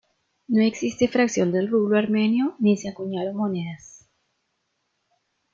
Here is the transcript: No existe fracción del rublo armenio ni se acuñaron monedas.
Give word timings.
No 0.47 0.63
existe 0.63 1.07
fracción 1.07 1.51
del 1.51 1.69
rublo 1.69 1.95
armenio 1.95 2.55
ni 2.57 2.75
se 2.75 2.89
acuñaron 2.89 3.35
monedas. 3.35 4.09